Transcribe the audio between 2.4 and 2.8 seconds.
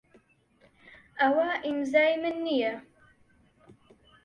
نییە.